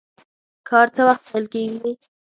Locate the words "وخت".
1.07-1.23